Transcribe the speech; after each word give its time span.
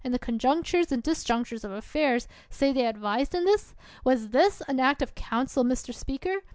44 0.03 0.09
ELIOT 0.13 0.21
conjunctures 0.21 0.91
and 0.91 1.03
dis 1.03 1.23
junctures 1.23 1.63
of 1.63 1.69
affairs, 1.71 2.27
say 2.49 2.71
they 2.73 2.87
advised 2.87 3.35
in 3.35 3.45
this? 3.45 3.75
Was 4.03 4.29
this 4.29 4.59
an 4.67 4.79
act 4.79 5.03
of 5.03 5.13
council, 5.13 5.63
Mr: 5.63 5.93
Speaker 5.93 6.37